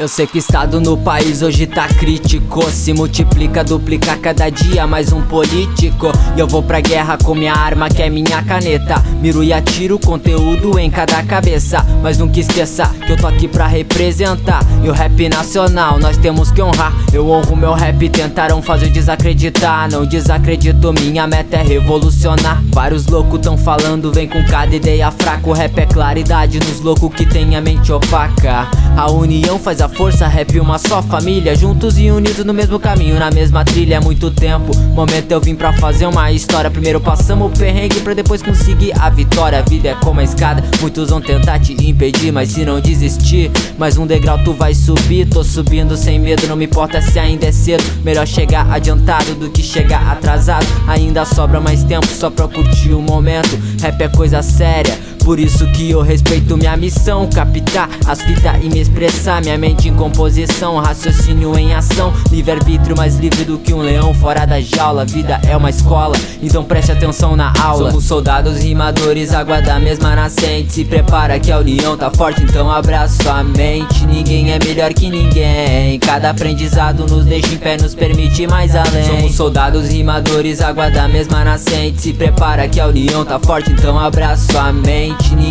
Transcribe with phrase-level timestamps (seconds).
[0.00, 2.62] Eu sei que o estado no país hoje tá crítico.
[2.70, 6.10] Se multiplica, duplica cada dia mais um político.
[6.34, 8.94] E eu vou pra guerra com minha arma que é minha caneta.
[9.20, 11.84] Miro e atiro conteúdo em cada cabeça.
[12.02, 14.64] Mas nunca esqueça que eu tô aqui pra representar.
[14.82, 16.94] E o rap nacional nós temos que honrar.
[17.12, 19.90] Eu honro meu rap, tentaram fazer desacreditar.
[19.90, 22.62] Não desacredito, minha meta é revolucionar.
[22.72, 25.46] Vários loucos tão falando, vem com cada ideia fraca.
[25.46, 28.66] O rap é claridade nos loucos que tem a mente opaca.
[28.96, 33.18] A união faz a força, rap uma só família Juntos e unidos no mesmo caminho,
[33.18, 34.74] na mesma trilha há muito tempo.
[34.94, 39.10] Momento eu vim pra fazer uma história Primeiro passamos o perrengue pra depois conseguir a
[39.10, 39.58] vitória.
[39.58, 43.50] A vida é como a escada, muitos vão tentar te impedir Mas se não desistir,
[43.78, 45.28] mais um degrau tu vai subir.
[45.28, 47.84] Tô subindo sem medo, não me importa se ainda é cedo.
[48.04, 50.66] Melhor chegar adiantado do que chegar atrasado.
[50.86, 53.58] Ainda sobra mais tempo só pra curtir o momento.
[53.80, 58.68] Rap é coisa séria por isso que eu respeito minha missão Captar as fitas e
[58.68, 59.40] me expressar.
[59.42, 62.12] Minha mente em composição, raciocínio em ação.
[62.30, 65.04] Livre-arbítrio mais livre do que um leão fora da jaula.
[65.04, 67.90] Vida é uma escola, então preste atenção na aula.
[67.90, 70.72] Somos soldados rimadores, água da mesma nascente.
[70.72, 74.06] Se prepara que a união tá forte, então abraça sua mente.
[74.06, 75.98] Ninguém é melhor que ninguém.
[76.00, 79.04] Cada aprendizado nos deixa em pé, nos permite mais além.
[79.04, 82.02] Somos soldados rimadores, água da mesma nascente.
[82.02, 85.09] Se prepara que a união tá forte, então abraça sua mente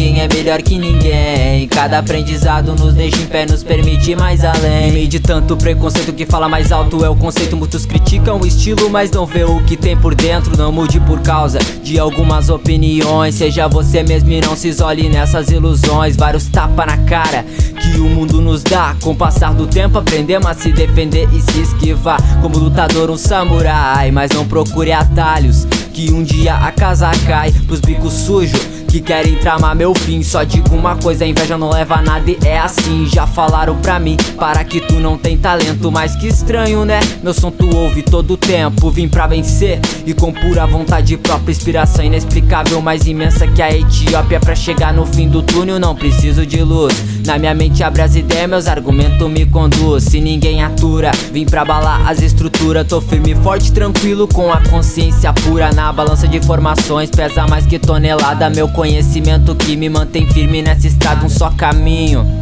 [0.00, 1.68] Ninguém é melhor que ninguém.
[1.68, 4.92] Cada aprendizado nos deixa em pé, nos permite mais além.
[4.92, 7.56] Meio de tanto preconceito que fala mais alto é o conceito.
[7.56, 10.56] Muitos criticam o estilo, mas não vê o que tem por dentro.
[10.56, 13.34] Não mude por causa de algumas opiniões.
[13.34, 16.16] Seja você mesmo e não se isole nessas ilusões.
[16.16, 17.44] Vários tapa na cara
[17.80, 18.96] que o mundo nos dá.
[19.02, 22.20] Com o passar do tempo aprendemos a se defender e se esquivar.
[22.40, 25.66] Como lutador um samurai, mas não procure atalhos
[26.00, 30.22] Que um dia a casa cai pros bicos sujos que querem tramar meu fim.
[30.22, 33.06] Só digo uma coisa, a inveja não leva a nada e é assim.
[33.06, 35.92] Já falaram pra mim, para que tu não tem talento.
[35.92, 38.90] Mas que estranho né, meu som tu ouve todo o tempo.
[38.90, 44.40] Vim pra vencer e com pura vontade própria Inspiração inexplicável, mais imensa que a Etiópia.
[44.40, 46.94] Pra chegar no fim do túnel não preciso de luz.
[47.24, 50.04] Na minha mente abre as ideias, meus argumentos me conduz.
[50.04, 52.86] Se ninguém atura, vim pra balar as estruturas.
[52.86, 57.78] Tô firme, forte, tranquilo, com a consciência pura Na balança de informações, pesa mais que
[57.78, 58.50] tonelada.
[58.50, 62.40] Meu conhecimento que me mantém firme nessa estrada, um só caminho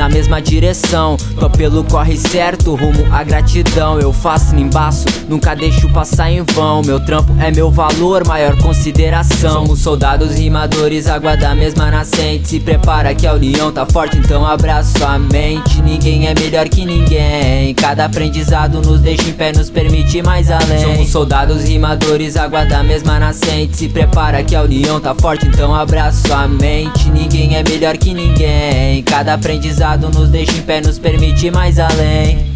[0.00, 1.18] na mesma direção.
[1.38, 4.00] Tô pelo corre certo, rumo à gratidão.
[4.00, 6.80] Eu faço embaço, nunca deixo passar em vão.
[6.80, 9.66] Meu trampo é meu valor, maior consideração.
[9.66, 12.48] Somos soldados rimadores, água da mesma nascente.
[12.48, 15.82] Se prepara que a união tá forte, então abraço a mente.
[15.82, 17.74] Ninguém é melhor que ninguém.
[17.74, 20.82] Cada aprendizado nos deixa em pé, nos permite mais além.
[20.82, 23.76] Somos soldados rimadores, água da mesma nascente.
[23.76, 27.10] Se prepara que a união tá forte, então abraço a mente.
[27.10, 29.02] Ninguém é melhor que ninguém.
[29.02, 32.49] Cada aprendizado nos deixa em pé, nos permite mais além